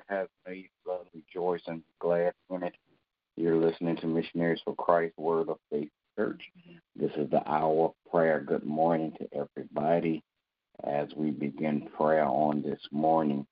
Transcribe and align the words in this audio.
Lord 0.00 0.20
has 0.20 0.28
made. 0.46 0.68
Let 0.86 1.00
rejoice 1.14 1.62
and 1.66 1.80
be 1.80 1.94
glad 1.98 2.32
in 2.50 2.62
it. 2.62 2.74
You're 3.36 3.56
listening 3.56 3.96
to 3.96 4.06
Missionaries 4.06 4.60
for 4.64 4.74
Christ 4.74 5.14
Word 5.18 5.48
of 5.48 5.58
Faith 5.70 5.90
Church. 6.16 6.40
This 6.96 7.10
is 7.16 7.28
the 7.30 7.46
hour 7.48 7.86
of 7.86 8.10
prayer. 8.10 8.40
Good 8.40 8.64
morning 8.64 9.12
to 9.18 9.28
everybody 9.36 10.22
as 10.84 11.08
we 11.16 11.30
begin 11.30 11.88
prayer 11.96 12.24
on 12.24 12.62
this 12.62 12.80
morning. 12.90 13.46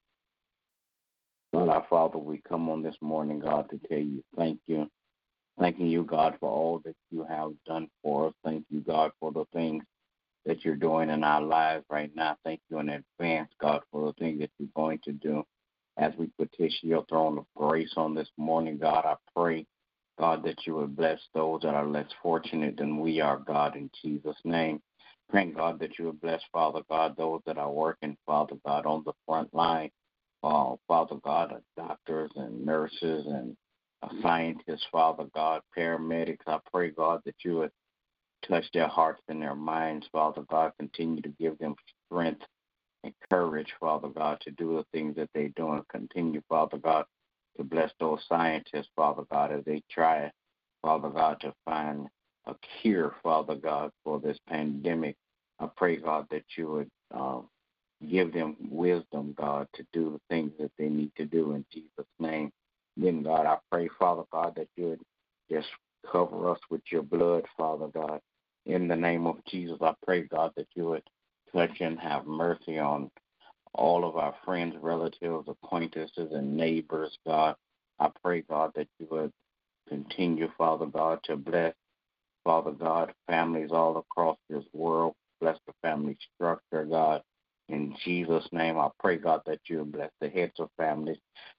Lord 1.52 1.70
our 1.70 1.86
Father, 1.88 2.18
we 2.18 2.40
come 2.48 2.68
on 2.68 2.82
this 2.82 2.96
morning, 3.00 3.40
God, 3.40 3.68
to 3.70 3.78
tell 3.88 3.98
you 3.98 4.22
thank 4.36 4.60
you. 4.66 4.88
Thanking 5.58 5.88
you, 5.88 6.04
God, 6.04 6.36
for 6.38 6.50
all 6.50 6.80
that 6.84 6.94
you 7.10 7.24
have 7.28 7.52
done 7.66 7.88
for 8.02 8.28
us. 8.28 8.34
Thank 8.44 8.64
you, 8.70 8.80
God, 8.80 9.10
for 9.18 9.32
the 9.32 9.44
things 9.52 9.82
that 10.46 10.64
you're 10.64 10.76
doing 10.76 11.10
in 11.10 11.24
our 11.24 11.42
lives 11.42 11.84
right 11.90 12.14
now. 12.14 12.36
Thank 12.44 12.60
you 12.70 12.78
in 12.78 12.88
advance, 12.90 13.50
God, 13.60 13.82
for 13.90 14.06
the 14.06 14.12
things 14.14 14.40
that 14.40 14.50
you're 14.58 14.68
going 14.76 15.00
to 15.04 15.12
do. 15.12 15.44
As 15.98 16.12
we 16.16 16.30
petition 16.38 16.88
your 16.88 17.04
throne 17.06 17.38
of 17.38 17.46
grace 17.56 17.92
on 17.96 18.14
this 18.14 18.28
morning, 18.36 18.78
God, 18.78 19.04
I 19.04 19.16
pray, 19.34 19.66
God, 20.18 20.44
that 20.44 20.64
you 20.64 20.76
would 20.76 20.96
bless 20.96 21.20
those 21.34 21.62
that 21.62 21.74
are 21.74 21.86
less 21.86 22.06
fortunate 22.22 22.76
than 22.76 23.00
we 23.00 23.20
are, 23.20 23.38
God, 23.38 23.74
in 23.74 23.90
Jesus' 24.02 24.36
name. 24.44 24.80
Praying, 25.28 25.54
God, 25.54 25.80
that 25.80 25.98
you 25.98 26.06
would 26.06 26.20
bless, 26.20 26.40
Father 26.52 26.82
God, 26.88 27.16
those 27.16 27.40
that 27.46 27.58
are 27.58 27.70
working, 27.70 28.16
Father 28.26 28.56
God, 28.64 28.86
on 28.86 29.02
the 29.04 29.12
front 29.26 29.52
line. 29.52 29.90
Uh, 30.44 30.76
Father 30.86 31.16
God, 31.24 31.52
uh, 31.52 31.58
doctors 31.76 32.30
and 32.36 32.64
nurses 32.64 33.26
and 33.26 33.56
uh, 34.04 34.08
scientists, 34.22 34.86
Father 34.92 35.26
God, 35.34 35.62
paramedics. 35.76 36.46
I 36.46 36.58
pray, 36.72 36.90
God, 36.90 37.22
that 37.26 37.34
you 37.44 37.56
would 37.56 37.72
touch 38.46 38.64
their 38.72 38.86
hearts 38.86 39.22
and 39.28 39.42
their 39.42 39.56
minds, 39.56 40.06
Father 40.12 40.42
God. 40.48 40.72
Continue 40.78 41.22
to 41.22 41.34
give 41.40 41.58
them 41.58 41.74
strength 42.06 42.42
and 43.04 43.12
courage, 43.30 43.72
Father 43.80 44.08
God, 44.08 44.40
to 44.42 44.50
do 44.52 44.76
the 44.76 44.84
things 44.92 45.16
that 45.16 45.30
they're 45.34 45.48
doing. 45.50 45.82
Continue, 45.90 46.42
Father 46.48 46.78
God, 46.78 47.04
to 47.56 47.64
bless 47.64 47.90
those 48.00 48.20
scientists, 48.28 48.88
Father 48.96 49.22
God, 49.30 49.52
as 49.52 49.64
they 49.64 49.82
try, 49.90 50.30
Father 50.82 51.08
God, 51.08 51.40
to 51.40 51.52
find 51.64 52.08
a 52.46 52.54
cure, 52.80 53.14
Father 53.22 53.54
God, 53.54 53.90
for 54.04 54.18
this 54.20 54.38
pandemic. 54.48 55.16
I 55.60 55.68
pray, 55.76 55.96
God, 55.96 56.26
that 56.30 56.44
you 56.56 56.68
would 56.68 56.90
uh, 57.14 57.40
give 58.08 58.32
them 58.32 58.56
wisdom, 58.70 59.34
God, 59.36 59.66
to 59.74 59.84
do 59.92 60.12
the 60.12 60.34
things 60.34 60.52
that 60.58 60.72
they 60.78 60.88
need 60.88 61.12
to 61.16 61.26
do 61.26 61.52
in 61.52 61.64
Jesus' 61.72 62.06
name. 62.18 62.50
Then, 62.96 63.22
God, 63.22 63.46
I 63.46 63.58
pray, 63.70 63.88
Father 63.98 64.24
God, 64.32 64.54
that 64.56 64.68
you 64.76 64.86
would 64.88 65.00
just 65.50 65.68
cover 66.10 66.50
us 66.50 66.58
with 66.70 66.82
your 66.90 67.02
blood, 67.02 67.44
Father 67.56 67.88
God. 67.88 68.20
In 68.66 68.88
the 68.88 68.96
name 68.96 69.26
of 69.26 69.36
Jesus, 69.46 69.78
I 69.80 69.94
pray, 70.04 70.22
God, 70.22 70.52
that 70.56 70.68
you 70.74 70.86
would 70.86 71.02
touch 71.52 71.80
and 71.80 71.98
have 71.98 72.26
mercy 72.26 72.78
on 72.78 73.10
all 73.74 74.04
of 74.04 74.16
our 74.16 74.34
friends, 74.44 74.74
relatives, 74.80 75.48
acquaintances, 75.48 76.32
and 76.32 76.56
neighbors, 76.56 77.16
God. 77.26 77.54
I 77.98 78.10
pray, 78.22 78.42
God, 78.42 78.72
that 78.76 78.88
you 78.98 79.06
would 79.10 79.32
continue, 79.88 80.48
Father 80.56 80.86
God, 80.86 81.20
to 81.24 81.36
bless, 81.36 81.74
Father 82.44 82.72
God, 82.72 83.12
families 83.26 83.70
all 83.72 83.98
across 83.98 84.36
this 84.48 84.64
world. 84.72 85.14
Bless 85.40 85.58
the 85.66 85.72
family 85.82 86.16
structure, 86.34 86.84
God. 86.84 87.22
In 87.68 87.94
Jesus' 88.04 88.48
name, 88.52 88.78
I 88.78 88.88
pray, 88.98 89.18
God, 89.18 89.42
that 89.46 89.60
you 89.68 89.84
bless 89.84 90.10
the 90.20 90.28
heads 90.28 90.54
of 90.58 90.70
families. 90.76 91.18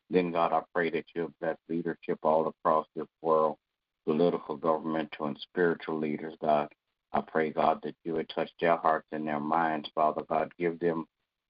Then, 0.09 0.31
God, 0.31 0.51
I 0.51 0.61
pray 0.73 0.89
that 0.89 1.05
you 1.15 1.31
bless 1.39 1.57
leadership 1.69 2.17
all 2.23 2.47
across 2.47 2.87
this 2.95 3.07
world, 3.21 3.57
political, 4.05 4.57
governmental, 4.57 5.27
and 5.27 5.37
spiritual 5.39 5.99
leaders, 5.99 6.33
God. 6.41 6.67
I 7.13 7.21
pray, 7.21 7.51
God, 7.51 7.79
that 7.83 7.95
you 8.03 8.13
would 8.13 8.29
touch 8.29 8.49
their 8.59 8.77
hearts 8.77 9.07
and 9.11 9.27
their 9.27 9.39
minds, 9.39 9.89
Father 9.95 10.21
God. 10.29 10.51
Give 10.59 10.79
them, 10.79 11.05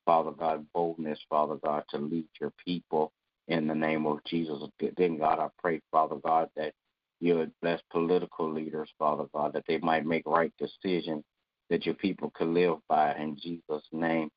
Father 0.06 0.32
God, 0.32 0.66
boldness, 0.74 1.20
Father 1.30 1.56
God, 1.64 1.84
to 1.90 1.98
lead 1.98 2.28
your 2.40 2.54
people 2.66 3.12
in 3.48 3.68
the 3.68 3.76
name 3.76 4.06
of 4.06 4.24
Jesus. 4.26 4.62
Then, 4.98 5.18
God, 5.18 5.40
I 5.40 5.48
pray, 5.62 5.82
Father 5.92 6.16
God, 6.16 6.50
that 6.56 6.74
you 7.20 7.36
would 7.36 7.52
bless 7.62 7.82
political 7.92 8.52
leaders, 8.52 8.90
Father 8.98 9.26
God, 9.34 9.54
that 9.54 9.66
they 9.68 9.80
might 9.80 10.06
make 10.06 10.24
right 10.26 10.54
decisions 10.58 11.24
that 11.70 11.86
your 11.86 11.96
people 11.96 12.32
could 12.34 12.48
live 12.48 12.78
by 12.88 13.14
in 13.16 13.38
Jesus' 13.38 13.84
name. 13.92 14.30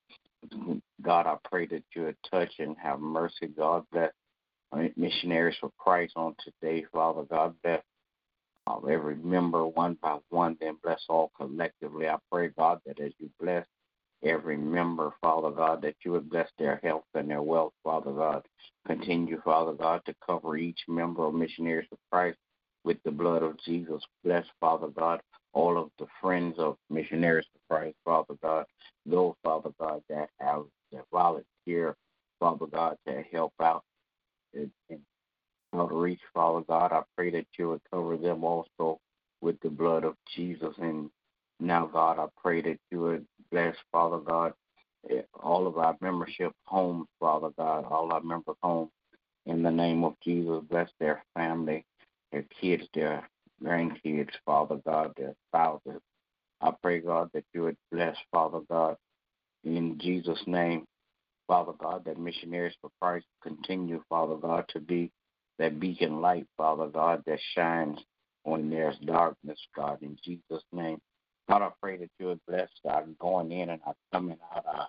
God, 1.03 1.27
I 1.27 1.37
pray 1.49 1.67
that 1.67 1.85
you 1.95 2.03
would 2.03 2.17
touch 2.29 2.53
and 2.59 2.77
have 2.83 3.01
mercy. 3.01 3.47
God 3.57 3.85
bless 3.93 4.11
missionaries 4.97 5.57
for 5.61 5.71
Christ 5.79 6.15
on 6.17 6.35
today, 6.45 6.85
Father 6.93 7.23
God. 7.23 7.55
Bless 7.63 7.83
uh, 8.67 8.79
every 8.87 9.17
member 9.17 9.67
one 9.67 9.99
by 10.03 10.19
one, 10.31 10.57
then 10.61 10.77
bless 10.83 11.01
all 11.09 11.31
collectively. 11.37 12.09
I 12.09 12.17
pray, 12.31 12.49
God, 12.49 12.81
that 12.87 13.01
as 13.01 13.13
you 13.19 13.31
bless 13.41 13.67
every 14.23 14.57
member, 14.57 15.13
Father 15.21 15.51
God, 15.51 15.83
that 15.83 15.97
you 16.05 16.13
would 16.13 16.31
bless 16.31 16.49
their 16.59 16.81
health 16.83 17.05
and 17.15 17.29
their 17.29 17.43
wealth, 17.43 17.73
Father 17.83 18.13
God. 18.13 18.47
Continue, 18.87 19.41
Father 19.45 19.73
God, 19.73 20.03
to 20.07 20.15
cover 20.25 20.57
each 20.57 20.81
member 20.89 21.27
of 21.27 21.35
Missionaries 21.35 21.89
for 21.89 21.99
Christ 22.11 22.39
with 22.85 22.99
the 23.05 23.11
blood 23.11 23.43
of 23.43 23.59
Jesus. 23.65 24.03
Bless, 24.25 24.47
Father 24.61 24.89
God, 24.89 25.21
all 25.53 25.77
of 25.79 25.91
the 25.99 26.07
friends 26.21 26.55
of 26.59 26.77
Missionaries 26.91 27.47
for 27.53 27.75
Christ, 27.77 27.97
Father 28.05 28.35
God, 28.43 28.67
those, 29.07 29.35
Father 29.43 29.71
God, 29.81 30.03
that 30.09 30.29
have 30.41 30.65
that 30.93 31.05
volunteer, 31.11 31.97
Father 32.39 32.67
God, 32.67 32.97
to 33.07 33.23
help 33.33 33.53
out 33.61 33.83
in 34.55 34.71
outreach, 35.75 36.21
Father 36.35 36.65
God. 36.69 36.93
I 36.93 37.03
pray 37.17 37.31
that 37.31 37.47
you 37.59 37.71
would 37.71 37.81
cover 37.91 38.17
them 38.17 38.45
also 38.45 38.99
with 39.41 39.61
the 39.61 39.71
blood 39.71 40.05
of 40.05 40.17
Jesus. 40.35 40.75
And 40.79 41.11
now, 41.61 41.87
God, 41.87 42.19
I 42.19 42.27
pray 42.43 42.63
that 42.63 42.79
you 42.91 43.01
would 43.01 43.27
bless, 43.51 43.77
Father 43.91 44.19
God, 44.19 44.53
eh, 45.11 45.23
all 45.35 45.67
of 45.67 45.79
our 45.79 45.97
membership 46.01 46.53
homes, 46.65 47.07
Father 47.21 47.51
God, 47.57 47.85
all 47.85 48.13
our 48.13 48.23
member 48.23 48.53
homes. 48.63 48.91
In 49.47 49.63
the 49.63 49.71
name 49.71 50.05
of 50.05 50.15
Jesus, 50.23 50.63
bless 50.71 50.89
their 51.01 51.25
family, 51.35 51.85
their 52.31 52.45
kids, 52.61 52.85
their 52.95 53.29
grandkids, 53.63 54.31
Father 54.47 54.81
God, 54.87 55.13
their 55.17 55.35
spouses. 55.49 56.01
I 56.61 56.73
pray, 56.81 57.01
God, 57.01 57.31
that 57.35 57.45
you 57.53 57.65
would 57.65 57.77
bless, 57.91 58.17
Father 58.31 58.61
God, 58.71 58.97
in 59.65 59.99
Jesus' 59.99 60.43
name, 60.47 60.85
Father 61.49 61.73
God, 61.79 62.05
that 62.05 62.19
missionaries 62.19 62.75
for 62.81 62.91
Christ 63.01 63.27
continue, 63.43 64.03
Father 64.09 64.37
God, 64.37 64.65
to 64.71 64.81
be 64.81 65.11
that 65.59 65.81
beacon 65.81 66.21
light, 66.21 66.47
Father 66.57 66.87
God, 66.87 67.23
that 67.27 67.39
shines 67.55 67.99
when 68.45 68.71
there's 68.71 68.97
darkness, 68.99 69.59
God, 69.77 69.99
in 70.03 70.17
Jesus' 70.25 70.65
name. 70.73 70.99
God, 71.49 71.63
I 71.63 71.71
pray 71.81 71.97
that 71.99 72.11
you 72.19 72.27
would 72.27 72.41
bless 72.49 72.69
our 72.89 73.05
going 73.21 73.53
in 73.53 73.71
and 73.71 73.81
our 73.87 73.95
coming 74.13 74.39
out, 74.55 74.65
our, 74.67 74.89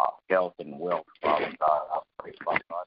our 0.00 0.12
health 0.28 0.54
and 0.58 0.78
wealth, 0.78 1.06
Father 1.22 1.52
God. 1.58 1.82
I 1.92 1.98
pray, 2.18 2.32
Father 2.44 2.60
God, 2.70 2.84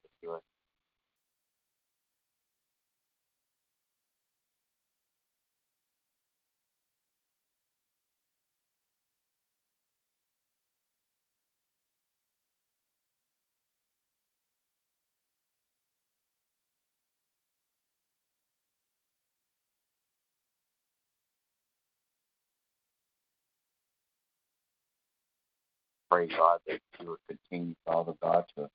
pray, 26.09 26.28
God, 26.28 26.59
that 26.68 26.80
you 27.00 27.09
would 27.09 27.40
continue, 27.50 27.75
Father 27.86 28.14
God, 28.22 28.46
to, 28.58 28.70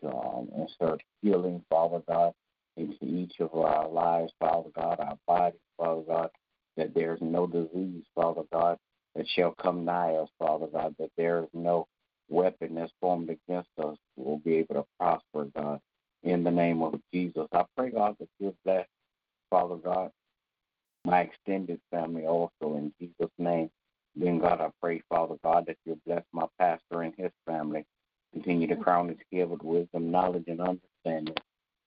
to 0.00 0.08
um, 0.08 0.48
insert 0.56 1.02
healing, 1.22 1.62
Father 1.70 2.02
God, 2.08 2.32
into 2.76 3.04
each 3.04 3.34
of 3.40 3.54
our 3.54 3.88
lives, 3.88 4.32
Father 4.38 4.70
God, 4.74 4.98
our 5.00 5.18
bodies, 5.26 5.60
Father 5.76 6.02
God, 6.06 6.30
that 6.76 6.94
there 6.94 7.14
is 7.14 7.20
no 7.20 7.46
disease, 7.46 8.04
Father 8.14 8.42
God, 8.52 8.78
that 9.14 9.26
shall 9.34 9.54
come 9.60 9.84
nigh 9.84 10.14
us, 10.14 10.28
Father 10.38 10.66
God, 10.66 10.94
that 10.98 11.10
there 11.16 11.40
is 11.40 11.48
no 11.52 11.86
weapon 12.28 12.74
that's 12.76 12.92
formed 13.00 13.28
against 13.28 13.70
us 13.82 13.96
will 14.16 14.38
be 14.38 14.56
able 14.56 14.74
to 14.74 14.84
prosper, 14.98 15.48
God. 15.54 15.80
In 16.22 16.44
the 16.44 16.50
name 16.50 16.82
of 16.82 17.00
Jesus, 17.12 17.46
I 17.52 17.64
pray, 17.76 17.90
God, 17.90 18.16
that 18.20 18.28
you 18.38 18.54
bless, 18.64 18.86
Father 19.48 19.76
God, 19.76 20.10
my 21.04 21.22
extended 21.22 21.80
family 21.90 22.26
also 22.26 22.76
in 22.76 22.92
Jesus' 23.00 23.32
name. 23.38 23.70
Then, 24.16 24.38
God, 24.38 24.60
I 24.60 24.68
pray, 24.80 25.02
Father 25.08 25.36
God, 25.42 25.66
that 25.66 25.76
you 25.84 25.98
bless 26.06 26.22
my 26.32 26.46
pastor 26.58 27.02
and 27.02 27.14
his 27.16 27.30
family. 27.46 27.84
Continue 28.32 28.68
to 28.68 28.76
crown 28.76 29.08
his 29.08 29.18
head 29.32 29.48
with 29.48 29.62
wisdom, 29.62 30.10
knowledge, 30.10 30.44
and 30.46 30.60
understanding. 30.60 31.34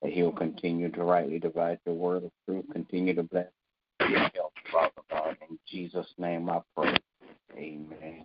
That 0.02 0.12
he'll 0.12 0.32
continue 0.32 0.90
to 0.90 1.04
rightly 1.04 1.38
divide 1.38 1.78
the 1.86 1.92
word 1.92 2.24
of 2.24 2.30
truth. 2.46 2.64
Continue 2.72 3.14
to 3.14 3.22
bless 3.22 3.48
your 4.08 4.18
health, 4.18 4.52
Father 4.70 4.90
God. 5.10 5.36
In 5.48 5.58
Jesus' 5.66 6.12
name 6.18 6.50
I 6.50 6.60
pray. 6.76 6.96
Amen. 7.56 8.24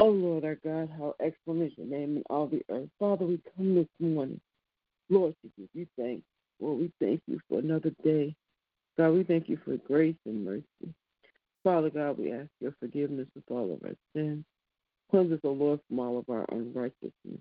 Oh 0.00 0.10
Lord 0.10 0.44
our 0.44 0.54
God, 0.64 0.88
how 0.96 1.14
excellent 1.20 1.62
is 1.62 1.72
your 1.76 1.86
name 1.86 2.18
in 2.18 2.22
all 2.30 2.46
the 2.46 2.62
earth. 2.70 2.88
Father, 3.00 3.26
we 3.26 3.40
come 3.56 3.74
this 3.74 3.88
morning, 3.98 4.40
Lord, 5.10 5.34
to 5.42 5.50
give 5.58 5.68
you 5.74 5.86
thanks. 5.98 6.22
Lord, 6.60 6.78
we 6.78 6.92
thank 7.00 7.20
you 7.26 7.40
for 7.48 7.58
another 7.58 7.90
day. 8.04 8.34
God, 8.98 9.10
we 9.10 9.22
thank 9.22 9.48
you 9.48 9.58
for 9.64 9.76
grace 9.76 10.16
and 10.26 10.44
mercy. 10.44 10.94
Father 11.64 11.90
God, 11.90 12.18
we 12.18 12.32
ask 12.32 12.48
your 12.60 12.74
forgiveness 12.80 13.28
of 13.36 13.42
all 13.48 13.72
of 13.72 13.82
our 13.84 13.94
sins. 14.14 14.44
Cleanse 15.10 15.32
us, 15.32 15.40
O 15.44 15.52
Lord, 15.52 15.80
from 15.88 16.00
all 16.00 16.18
of 16.18 16.28
our 16.28 16.44
unrighteousness. 16.50 17.40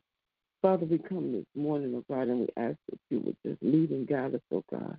Father, 0.61 0.85
we 0.85 0.97
come 0.97 1.31
this 1.31 1.45
morning, 1.55 1.95
O 1.95 2.03
God, 2.13 2.27
and 2.27 2.41
we 2.41 2.47
ask 2.57 2.77
that 2.89 2.99
you 3.09 3.21
would 3.25 3.37
just 3.45 3.61
lead 3.61 3.89
and 3.89 4.07
guide 4.07 4.35
us, 4.35 4.41
O 4.51 4.63
God. 4.71 4.97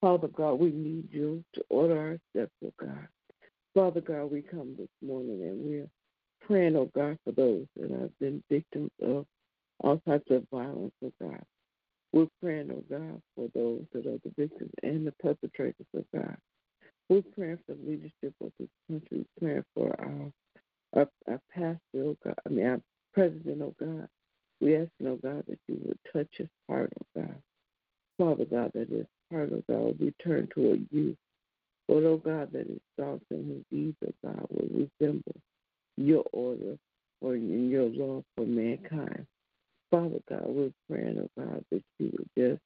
Father 0.00 0.28
God, 0.28 0.54
we 0.54 0.70
need 0.70 1.08
you 1.10 1.44
to 1.54 1.62
order 1.68 1.98
our 1.98 2.18
steps, 2.30 2.52
O 2.64 2.72
God. 2.80 3.08
Father 3.74 4.00
God, 4.00 4.30
we 4.30 4.42
come 4.42 4.74
this 4.78 4.88
morning 5.00 5.42
and 5.42 5.64
we're 5.64 5.88
praying, 6.46 6.76
oh 6.76 6.90
God, 6.94 7.18
for 7.24 7.32
those 7.32 7.66
that 7.76 7.90
have 7.90 8.10
been 8.18 8.42
victims 8.50 8.90
of 9.02 9.24
all 9.80 9.98
types 10.06 10.30
of 10.30 10.46
violence, 10.52 10.92
oh 11.04 11.12
God. 11.20 11.42
We're 12.12 12.26
praying, 12.42 12.70
oh 12.72 12.84
God, 12.90 13.22
for 13.34 13.48
those 13.54 13.84
that 13.92 14.06
are 14.06 14.18
the 14.24 14.32
victims 14.36 14.72
and 14.82 15.06
the 15.06 15.12
perpetrators, 15.12 15.86
oh 15.96 16.04
God. 16.14 16.36
We're 17.08 17.22
praying 17.34 17.58
for 17.66 17.74
leadership 17.86 18.34
of 18.42 18.52
this 18.58 18.68
country. 18.88 19.24
We're 19.40 19.46
praying 19.48 19.64
for 19.74 19.94
our, 20.00 21.00
our, 21.00 21.08
our 21.28 21.40
pastor, 21.54 21.78
oh 21.96 22.16
God, 22.24 22.34
I 22.46 22.50
mean, 22.50 22.66
our 22.66 22.80
president, 23.14 23.62
oh 23.62 23.74
God. 23.80 24.08
We 24.60 24.76
ask, 24.76 24.90
oh 25.04 25.18
God, 25.22 25.44
that 25.48 25.58
you 25.68 25.78
would 25.84 25.98
touch 26.12 26.28
his 26.36 26.48
heart, 26.68 26.92
oh 27.00 27.20
God. 27.20 27.36
Father 28.18 28.44
God, 28.44 28.70
that 28.74 28.90
his 28.90 29.06
heart, 29.30 29.50
oh 29.52 29.62
God, 29.68 29.80
will 29.80 29.94
be 29.94 30.14
turned 30.22 30.50
toward 30.50 30.86
you. 30.90 31.16
Lord, 31.88 32.04
oh 32.04 32.16
God, 32.18 32.52
that 32.52 32.66
his 32.66 32.80
thoughts 32.98 33.24
and 33.30 33.50
his 33.50 33.62
deeds, 33.70 33.96
oh 34.06 34.14
God, 34.24 34.46
will 34.50 34.86
resemble 35.00 35.34
your 35.96 36.24
order 36.32 36.76
or 37.20 37.36
your 37.36 37.84
law 37.88 38.22
for 38.36 38.46
mankind. 38.46 39.26
Father 39.92 40.20
God, 40.28 40.46
we're 40.46 40.72
praying, 40.90 41.18
oh 41.20 41.30
God, 41.38 41.62
that 41.70 41.82
you 41.98 42.10
would 42.12 42.28
just 42.36 42.62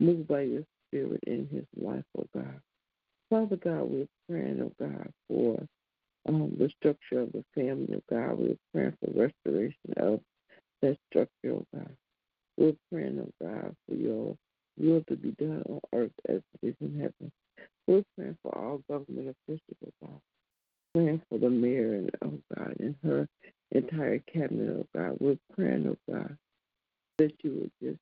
move 0.00 0.26
by 0.26 0.42
your 0.42 0.64
spirit 0.88 1.20
in 1.26 1.48
his 1.50 1.64
life, 1.80 2.04
oh 2.18 2.26
God. 2.34 2.60
Father 3.30 3.56
God, 3.56 3.88
we're 3.88 4.08
praying, 4.28 4.60
oh 4.60 4.72
God, 4.78 5.08
for 5.28 5.58
um, 6.28 6.56
the 6.58 6.68
structure 6.78 7.20
of 7.20 7.32
the 7.32 7.44
family, 7.54 7.94
oh 7.94 8.02
God. 8.10 8.38
We're 8.38 8.56
praying 8.74 8.96
for 9.00 9.22
restoration 9.22 9.94
of 9.96 10.20
that 10.82 10.98
structure, 11.08 11.52
oh 11.52 11.66
God. 11.72 11.96
We're 12.58 12.76
praying, 12.92 13.20
oh 13.24 13.46
God, 13.46 13.76
for 13.88 13.94
your 13.94 14.36
will 14.76 15.04
to 15.08 15.16
be 15.16 15.30
done 15.38 15.62
on 15.68 15.80
earth 15.94 16.12
as 16.28 16.40
it 16.60 16.66
is 16.66 16.74
in 16.80 16.98
heaven. 16.98 17.30
We're 17.86 18.02
praying 18.18 18.36
for 18.42 18.58
all 18.58 18.82
government 18.90 19.36
officials, 19.48 19.78
oh 19.86 20.06
God 20.06 20.20
praying 20.94 21.20
for 21.28 21.38
the 21.38 21.50
mayor 21.50 21.94
and 21.94 22.10
oh 22.24 22.38
God 22.56 22.74
and 22.78 22.94
her 23.02 23.28
entire 23.72 24.20
cabinet, 24.32 24.70
oh 24.70 24.86
God. 24.96 25.16
We're 25.20 25.38
praying, 25.54 25.88
oh 25.88 26.12
God, 26.12 26.36
that 27.18 27.32
you 27.42 27.50
would 27.60 27.72
just 27.82 28.00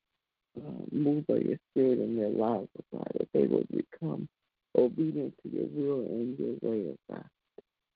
uh, 0.59 0.85
move 0.91 1.27
by 1.27 1.37
your 1.37 1.59
spirit 1.71 1.99
in 1.99 2.17
their 2.17 2.29
lives, 2.29 2.69
oh 2.79 2.99
God, 2.99 3.09
that 3.19 3.29
they 3.33 3.47
would 3.47 3.69
become 3.69 4.29
obedient 4.77 5.35
to 5.43 5.49
your 5.49 5.67
will 5.73 6.07
and 6.07 6.39
your 6.39 6.57
way, 6.63 6.87
oh 6.93 7.15
God. 7.15 7.25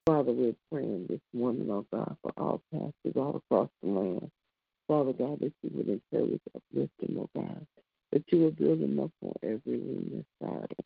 Father, 0.07 0.33
we're 0.33 0.55
praying 0.71 1.07
this 1.09 1.21
morning, 1.33 1.69
oh 1.71 1.87
God, 1.93 2.17
for 2.23 2.33
all 2.37 2.61
pastors 2.73 3.17
all 3.17 3.37
across 3.37 3.69
the 3.83 3.89
land. 3.89 4.31
Father 4.89 5.13
God, 5.13 5.41
that 5.41 5.53
you 5.63 5.71
would 5.75 5.89
encourage, 5.89 6.41
uplift 6.55 6.93
them, 7.01 7.19
oh 7.19 7.31
God, 7.35 7.67
that 8.13 8.25
you 8.29 8.45
would 8.45 8.57
build 8.57 8.81
them 8.81 9.01
up 9.01 9.11
on 9.23 9.33
every 9.43 9.79
weakness 9.79 10.25
side, 10.43 10.69
oh 10.71 10.85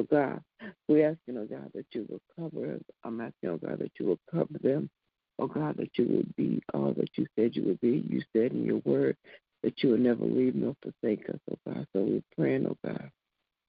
Oh 0.00 0.06
God. 0.10 0.40
We're 0.88 1.10
asking, 1.10 1.38
oh 1.38 1.46
God, 1.46 1.70
that 1.74 1.86
you 1.92 2.06
will 2.08 2.20
cover 2.38 2.74
us. 2.74 2.82
I'm 3.04 3.20
asking, 3.20 3.50
oh 3.50 3.58
God, 3.58 3.78
that 3.78 3.92
you 3.98 4.06
will 4.06 4.20
cover 4.30 4.58
them. 4.62 4.90
Oh 5.38 5.46
God, 5.46 5.76
that 5.78 5.90
you 5.96 6.06
would 6.08 6.36
be 6.36 6.62
all 6.74 6.92
that 6.96 7.10
you 7.16 7.26
said 7.36 7.56
you 7.56 7.64
would 7.64 7.80
be. 7.80 8.04
You 8.08 8.22
said 8.34 8.52
in 8.52 8.64
your 8.64 8.80
word 8.84 9.16
that 9.62 9.82
you 9.82 9.90
would 9.90 10.00
never 10.00 10.24
leave 10.24 10.54
nor 10.54 10.76
forsake 10.82 11.28
us, 11.28 11.38
oh 11.50 11.58
God. 11.66 11.86
So 11.92 12.02
we're 12.02 12.22
praying, 12.36 12.66
oh 12.66 12.76
God, 12.84 13.10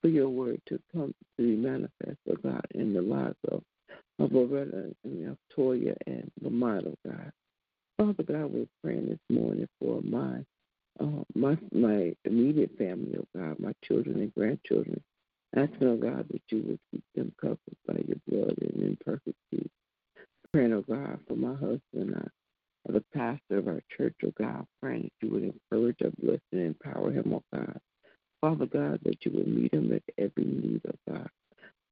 for 0.01 0.10
your 0.10 0.30
word 0.30 0.62
to 0.68 0.80
come 0.94 1.13
to 1.38 1.44
be 1.44 1.56
manifest, 1.56 2.18
oh 2.30 2.38
God, 2.44 2.66
in 2.72 2.94
the 2.94 3.01
lives 3.01 3.38
of, 3.50 3.62
of 4.19 4.31
Loretta 4.31 4.94
and 5.04 5.30
of 5.30 5.38
Toya 5.57 5.95
and 6.07 6.31
Lamont, 6.42 6.88
oh 6.88 7.10
God. 7.10 7.31
Father 7.98 8.24
God, 8.24 8.51
we're 8.51 8.66
praying 8.84 9.10
this 9.10 9.38
morning 9.38 9.68
for 9.80 10.01
my 10.01 10.44
uh, 11.00 11.24
my 11.36 11.57
my 11.72 12.13
immediate 12.25 12.72
family, 12.77 13.16
oh 13.18 13.27
God, 13.38 13.60
my 13.60 13.74
children 13.84 14.19
and 14.19 14.34
grandchildren. 14.34 15.01
Asking, 15.56 15.88
oh 15.88 15.98
God, 15.98 16.25
that 16.30 16.42
you 16.50 16.63
would 16.65 16.80
keep 16.92 17.03
them 17.15 17.33
covered 17.39 17.59
by 17.86 17.95
your 18.07 18.18
blood 18.27 18.57
and 18.62 18.83
in 18.83 18.98
perfect 19.06 19.38
peace. 19.51 19.68
Praying, 20.53 20.74
oh 20.74 20.81
God, 20.81 21.19
for 21.27 21.36
my 21.36 21.53
husband, 21.53 22.15
uh, 22.15 22.92
the 22.92 23.03
pastor 23.13 23.57
of 23.57 23.68
our 23.68 23.81
church, 23.95 24.15
oh 24.25 24.33
God, 24.39 24.65
praying 24.81 25.03
that 25.03 25.27
you 25.27 25.33
would 25.33 25.44
encourage, 25.44 25.98
uplift, 26.06 26.44
and 26.51 26.62
empower 26.62 27.12
him, 27.12 27.33
oh 27.33 27.44
God. 27.53 27.80
Father 28.39 28.65
God, 28.65 29.00
that 29.03 29.24
you 29.25 29.31
would 29.36 29.48
meet 29.48 29.74
him 29.74 29.94
at 29.94 30.03
every 30.18 30.45
need, 30.45 30.81
of 30.86 30.95
God. 31.07 31.30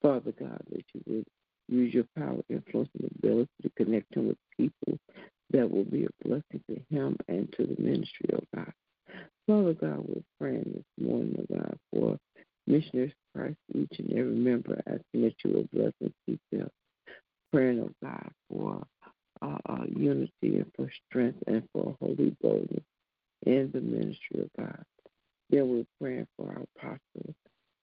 Father 0.02 0.34
God, 0.40 0.62
that 0.72 0.86
you 0.94 1.02
would 1.06 1.26
use 1.68 1.94
your 1.94 2.06
power, 2.18 2.42
influence, 2.50 2.90
and 3.00 3.12
ability 3.18 3.50
to 3.62 3.70
connect 3.78 4.16
him 4.16 4.30
with 4.30 4.38
people 4.58 4.98
that 5.52 5.70
will 5.70 5.84
be 5.84 6.06
a 6.06 6.28
blessing 6.28 6.64
to 6.70 6.82
him 6.90 7.18
and 7.28 7.52
to 7.54 7.66
the 7.66 7.82
ministry, 7.82 8.30
of 8.34 8.44
God. 8.56 8.74
Father 9.48 9.74
God, 9.74 10.06
we're 10.08 10.24
praying 10.40 10.72
this 10.76 11.06
morning, 11.06 11.36
oh 11.40 11.56
God, 11.56 11.78
for 11.92 12.18
missionaries 12.68 13.14
Christ, 13.40 13.58
each 13.74 14.00
and 14.00 14.12
every 14.12 14.36
member, 14.36 14.82
asking 14.86 15.22
that 15.22 15.36
you 15.44 15.54
will 15.54 15.70
bless 15.74 15.94
and 16.02 16.14
keep 16.26 16.40
them. 16.52 16.70
Praying, 17.52 17.80
oh 17.82 17.92
God, 18.04 18.32
for 18.50 18.84
uh, 19.42 19.58
uh, 19.68 19.84
unity 19.96 20.32
and 20.44 20.72
for 20.76 20.90
strength 21.08 21.40
and 21.48 21.64
for 21.74 21.96
holy 22.00 22.36
boldness 22.42 22.84
in 23.46 23.72
the 23.74 23.82
ministry 23.82 24.42
of 24.42 24.50
God. 24.58 24.84
Then 25.50 25.70
we're 25.70 25.86
praying 26.00 26.28
for 26.38 26.48
our 26.48 26.64
apostle, 26.78 27.34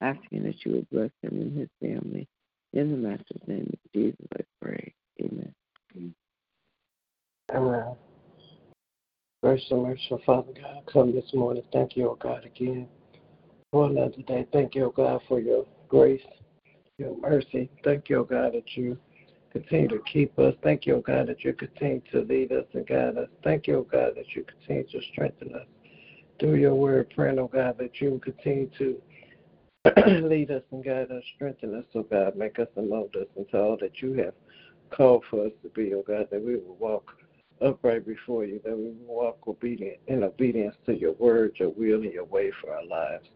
asking 0.01 0.45
that 0.45 0.65
you 0.65 0.73
would 0.73 0.91
bless 0.91 1.11
him 1.23 1.41
and 1.41 1.59
his 1.59 1.69
family. 1.81 2.29
In 2.73 2.91
the 2.91 2.97
Master's 2.97 3.43
name 3.47 3.71
of 3.73 3.93
Jesus, 3.93 4.27
I 4.35 4.43
pray. 4.63 4.95
Amen. 5.23 5.55
Amen. 7.53 7.97
And 9.43 9.83
merciful 9.83 10.21
Father 10.27 10.53
God, 10.61 10.83
come 10.93 11.15
this 11.15 11.33
morning. 11.33 11.63
Thank 11.73 11.97
you, 11.97 12.11
O 12.11 12.15
God, 12.17 12.45
again 12.45 12.89
for 13.73 13.87
another 13.87 14.23
day. 14.27 14.47
Thank 14.53 14.75
you, 14.75 14.87
O 14.87 14.91
God, 14.91 15.21
for 15.29 15.41
your 15.41 15.67
grace, 15.89 16.21
your 16.99 17.17
mercy. 17.19 17.71
Thank 17.85 18.09
you, 18.09 18.19
O 18.19 18.25
God, 18.25 18.55
that 18.55 18.77
you 18.77 18.99
continue 19.53 19.89
to 19.89 20.01
keep 20.11 20.39
us. 20.39 20.55
Thank 20.63 20.87
you, 20.87 20.97
O 20.97 21.01
God, 21.01 21.29
that 21.29 21.45
you 21.45 21.53
continue 21.53 22.03
to 22.13 22.21
lead 22.21 22.53
us 22.53 22.67
and 22.75 22.87
guide 22.87 23.19
us. 23.19 23.29
Thank 23.43 23.67
you, 23.67 23.79
O 23.79 23.83
God, 23.83 24.13
that 24.17 24.35
you 24.35 24.45
continue 24.45 24.85
to 24.85 25.01
strengthen 25.13 25.55
us 25.55 25.67
through 26.39 26.57
your 26.57 26.75
word, 26.75 27.11
praying, 27.15 27.39
oh 27.39 27.49
God, 27.49 27.77
that 27.79 28.01
you 28.01 28.21
continue 28.23 28.71
to 28.79 29.01
lead 30.27 30.51
us 30.51 30.63
and 30.73 30.85
guide 30.85 31.11
us, 31.11 31.23
strengthen 31.35 31.75
us, 31.75 31.85
oh 31.95 32.03
God, 32.03 32.37
make 32.37 32.59
us 32.59 32.69
and 32.77 32.91
mold 32.91 33.15
us 33.17 33.27
into 33.37 33.59
all 33.59 33.77
that 33.81 34.03
you 34.03 34.13
have 34.15 34.35
called 34.91 35.25
for 35.31 35.47
us 35.47 35.53
to 35.63 35.69
be, 35.71 35.95
oh 35.95 36.05
God, 36.07 36.29
that 36.31 36.43
we 36.43 36.57
will 36.57 36.77
walk 36.79 37.15
upright 37.63 38.07
before 38.07 38.45
you, 38.45 38.61
that 38.65 38.77
we 38.77 38.85
will 38.85 39.15
walk 39.15 39.39
obedient 39.47 39.99
in 40.09 40.25
obedience 40.25 40.75
to 40.87 40.95
your 40.95 41.13
word, 41.13 41.53
your 41.57 41.71
will, 41.71 42.03
and 42.03 42.13
your 42.13 42.25
way 42.25 42.53
for 42.61 42.75
our 42.75 42.85
lives. 42.85 43.29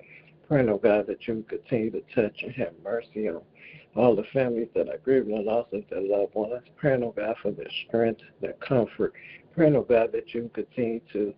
Praying, 0.50 0.69
oh 0.69 0.78
God, 0.78 1.07
that 1.07 1.28
you 1.28 1.45
continue 1.49 1.92
to 1.92 2.02
touch 2.12 2.42
and 2.42 2.52
have 2.54 2.73
mercy 2.83 3.28
on 3.28 3.40
all 3.95 4.16
the 4.16 4.25
families 4.33 4.69
that 4.75 4.88
are 4.88 4.99
grieving 4.99 5.47
loss 5.47 5.69
of 5.73 5.85
their 5.88 6.02
loved 6.02 6.35
ones. 6.35 6.64
Praying, 6.76 7.04
oh 7.04 7.14
God, 7.16 7.37
for 7.40 7.52
their 7.52 7.71
strength, 7.87 8.21
their 8.40 8.54
comfort. 8.54 9.14
Praying, 9.54 9.76
oh 9.76 9.83
God, 9.83 10.11
that 10.12 10.35
you 10.35 10.50
continue 10.52 11.00
to 11.12 11.33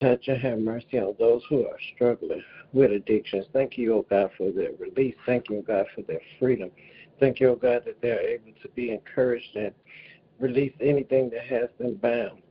Touch 0.00 0.26
and 0.28 0.40
have 0.40 0.58
mercy 0.58 0.98
on 0.98 1.14
those 1.18 1.42
who 1.48 1.66
are 1.66 1.78
struggling 1.94 2.42
with 2.72 2.90
addictions. 2.90 3.46
Thank 3.52 3.78
you, 3.78 3.94
oh 3.94 4.06
God, 4.10 4.30
for 4.36 4.50
their 4.50 4.72
release. 4.78 5.14
Thank 5.24 5.48
you, 5.48 5.58
O 5.58 5.62
God, 5.62 5.86
for 5.94 6.02
their 6.02 6.20
freedom. 6.38 6.70
Thank 7.20 7.38
you, 7.40 7.50
oh 7.50 7.56
God, 7.56 7.82
that 7.86 8.02
they're 8.02 8.20
able 8.20 8.52
to 8.60 8.68
be 8.70 8.90
encouraged 8.90 9.54
and 9.54 9.72
release 10.40 10.72
anything 10.80 11.30
that 11.30 11.44
has 11.46 11.68
them 11.78 11.94
bound. 11.94 12.42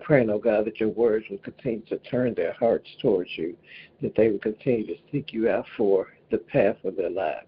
Praying, 0.00 0.30
oh 0.30 0.38
God, 0.38 0.64
that 0.64 0.80
your 0.80 0.88
words 0.88 1.26
will 1.30 1.38
continue 1.38 1.82
to 1.86 1.98
turn 1.98 2.34
their 2.34 2.54
hearts 2.54 2.88
towards 3.00 3.30
you, 3.36 3.56
that 4.00 4.14
they 4.14 4.30
will 4.30 4.38
continue 4.38 4.86
to 4.86 4.96
seek 5.10 5.32
you 5.32 5.48
out 5.48 5.66
for 5.76 6.08
the 6.30 6.38
path 6.38 6.76
of 6.84 6.96
their 6.96 7.10
lives. 7.10 7.46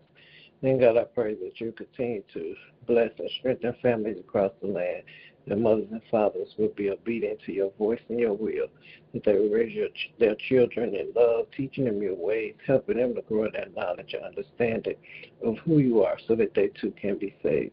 Then, 0.61 0.79
God, 0.79 0.97
I 0.97 1.05
pray 1.05 1.35
that 1.35 1.61
you 1.61 1.73
continue 1.73 2.23
to 2.33 2.55
bless 2.87 3.11
and 3.19 3.31
strengthen 3.39 3.75
families 3.83 4.19
across 4.19 4.53
the 4.61 4.69
land 4.69 5.03
that 5.47 5.59
mothers 5.59 5.89
and 5.91 6.01
fathers 6.11 6.55
will 6.59 6.73
be 6.77 6.91
obedient 6.91 7.41
to 7.43 7.53
your 7.53 7.71
voice 7.73 8.01
and 8.09 8.19
your 8.19 8.33
will, 8.33 8.67
that 9.13 9.25
they 9.25 9.35
will 9.35 9.51
raise 9.51 9.75
your, 9.75 9.89
their 10.19 10.35
children 10.35 10.95
in 10.95 11.13
love, 11.15 11.47
teaching 11.55 11.85
them 11.85 12.01
your 12.01 12.15
ways, 12.15 12.55
helping 12.67 12.97
them 12.97 13.15
to 13.15 13.23
grow 13.23 13.45
in 13.45 13.53
that 13.53 13.75
knowledge 13.75 14.15
and 14.15 14.25
understanding 14.25 14.97
of 15.45 15.59
who 15.59 15.79
you 15.79 16.03
are 16.03 16.17
so 16.27 16.35
that 16.35 16.55
they 16.55 16.69
too 16.81 16.93
can 17.01 17.19
be 17.19 17.35
saved. 17.43 17.73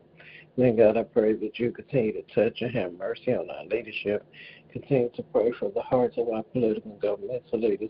Then, 0.57 0.75
God, 0.75 0.97
I 0.97 1.03
pray 1.03 1.33
that 1.33 1.59
you 1.59 1.71
continue 1.71 2.13
to 2.13 2.23
touch 2.33 2.61
and 2.61 2.71
have 2.75 2.93
mercy 2.93 3.33
on 3.33 3.49
our 3.49 3.65
leadership 3.65 4.25
Continue 4.71 5.09
to 5.15 5.23
pray 5.23 5.51
for 5.59 5.69
the 5.69 5.81
hearts 5.81 6.17
of 6.17 6.29
our 6.29 6.43
political 6.43 6.91
and 6.91 7.01
governmental 7.01 7.59
leaders. 7.59 7.89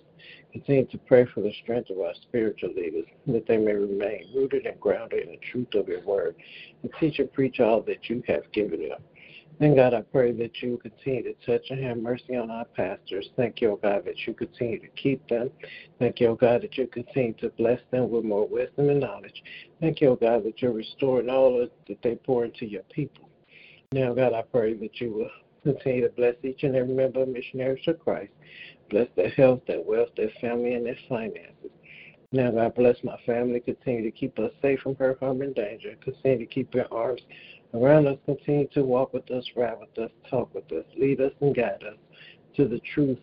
Continue 0.52 0.88
to 0.88 0.98
pray 0.98 1.26
for 1.26 1.42
the 1.42 1.54
strength 1.62 1.92
of 1.92 2.00
our 2.00 2.14
spiritual 2.16 2.74
leaders, 2.74 3.06
that 3.28 3.46
they 3.46 3.58
may 3.58 3.74
remain 3.74 4.26
rooted 4.34 4.66
and 4.66 4.80
grounded 4.80 5.24
in 5.24 5.32
the 5.32 5.38
truth 5.38 5.76
of 5.76 5.88
your 5.88 6.02
word, 6.02 6.36
and 6.82 6.92
teach 7.00 7.20
and 7.20 7.32
preach 7.32 7.60
all 7.60 7.82
that 7.84 8.10
you 8.10 8.24
have 8.28 8.52
given 8.52 8.90
them. 8.90 9.00
Then, 9.62 9.76
God, 9.76 9.94
I 9.94 10.02
pray 10.02 10.32
that 10.32 10.60
you 10.64 10.80
continue 10.82 11.22
to 11.22 11.34
touch 11.46 11.70
and 11.70 11.84
have 11.84 11.98
mercy 11.98 12.36
on 12.36 12.50
our 12.50 12.66
pastors. 12.66 13.30
Thank 13.38 13.62
you, 13.62 13.74
oh 13.74 13.76
God, 13.76 14.04
that 14.06 14.26
you 14.26 14.34
continue 14.34 14.80
to 14.80 14.88
keep 14.88 15.26
them. 15.28 15.52
Thank 16.00 16.20
you, 16.20 16.30
oh 16.30 16.36
God, 16.36 16.64
that 16.64 16.80
you 16.80 16.88
continue 16.88 17.34
to 17.34 17.50
bless 17.50 17.80
them 17.92 18.10
with 18.10 18.26
more 18.26 18.48
wisdom 18.48 18.90
and 18.90 19.00
knowledge. 19.00 19.44
Thank 19.80 20.02
you, 20.02 20.10
oh 20.10 20.16
God, 20.16 20.46
that 20.46 20.64
you're 20.64 20.72
restoring 20.72 21.30
all 21.30 21.60
that 21.60 22.02
they 22.02 22.16
pour 22.16 22.44
into 22.44 22.66
your 22.66 22.82
people. 22.92 23.30
Now, 23.92 24.16
God, 24.16 24.34
I 24.34 24.42
pray 24.42 24.74
that 24.74 25.00
you 25.00 25.14
will 25.14 25.74
continue 25.74 26.08
to 26.08 26.14
bless 26.16 26.34
each 26.42 26.64
and 26.64 26.76
every 26.76 26.96
member 26.96 27.22
of 27.22 27.30
Missionaries 27.30 27.88
of 27.88 28.00
Christ. 28.00 28.32
Bless 28.90 29.10
their 29.16 29.30
health, 29.30 29.62
their 29.68 29.82
wealth, 29.82 30.10
their 30.18 30.32
family, 30.42 30.74
and 30.74 30.88
their 30.88 30.98
finances. 31.08 31.70
Now, 32.32 32.50
God, 32.50 32.74
bless 32.74 32.96
my 33.04 33.18
family. 33.28 33.60
Continue 33.60 34.10
to 34.10 34.12
keep 34.12 34.40
us 34.40 34.54
safe 34.60 34.80
from 34.80 34.96
hurt, 34.96 35.20
harm, 35.20 35.44
and 35.44 35.54
danger. 35.54 35.94
Continue 36.02 36.40
to 36.40 36.46
keep 36.48 36.74
your 36.74 36.92
arms 36.92 37.22
around 37.74 38.08
us. 38.08 38.18
Continue 38.26 38.68
to 38.74 38.84
walk 38.84 39.14
with 39.14 39.30
us, 39.32 39.46
ride 39.56 39.80
with 39.80 39.98
us, 39.98 40.12
talk 40.30 40.54
with 40.54 40.72
us, 40.72 40.86
lead 40.98 41.22
us, 41.22 41.32
and 41.42 41.56
guide 41.56 41.84
us 41.84 41.98
to 42.56 42.68
the 42.68 42.80
truth 42.94 43.20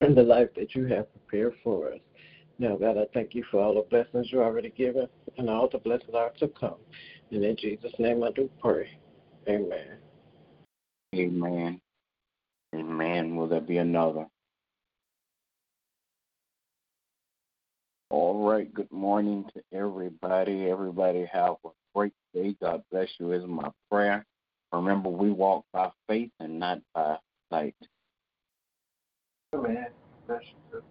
and 0.00 0.16
the 0.16 0.22
life 0.22 0.48
that 0.56 0.74
you 0.74 0.86
have 0.86 1.06
prepared 1.12 1.54
for 1.62 1.92
us. 1.92 2.00
Now, 2.58 2.76
God, 2.76 2.98
I 2.98 3.06
thank 3.12 3.34
you 3.34 3.44
for 3.50 3.60
all 3.60 3.74
the 3.74 3.82
blessings 3.82 4.30
you 4.30 4.42
already 4.42 4.70
given 4.70 5.08
and 5.38 5.50
all 5.50 5.68
the 5.68 5.78
blessings 5.78 6.14
are 6.14 6.30
to 6.38 6.48
come. 6.48 6.76
And 7.30 7.44
in 7.44 7.56
Jesus' 7.56 7.92
name 7.98 8.22
I 8.22 8.30
do 8.30 8.48
pray. 8.60 8.90
Amen. 9.48 9.98
Amen. 11.14 11.80
Amen. 12.74 13.36
Will 13.36 13.48
there 13.48 13.60
be 13.60 13.78
another? 13.78 14.26
All 18.10 18.48
right. 18.48 18.72
Good 18.72 18.90
morning 18.92 19.44
to 19.54 19.62
everybody. 19.76 20.70
Everybody 20.70 21.28
have 21.32 21.56
a 21.64 21.68
great 21.94 22.12
day. 22.34 22.56
God 22.60 22.82
bless 22.90 23.08
you 23.18 23.32
is 23.32 23.44
my 23.46 23.70
prayer. 23.90 24.24
Remember, 24.72 25.08
we 25.08 25.30
walk 25.30 25.64
by 25.72 25.90
faith 26.08 26.30
and 26.40 26.58
not 26.58 26.80
by 26.94 27.16
sight. 27.50 27.76
Amen. 29.54 29.86
Bless 30.26 30.42
you. 30.72 30.82